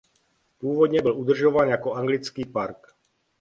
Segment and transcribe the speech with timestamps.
[0.57, 2.87] Původně byl udržován jako anglický park.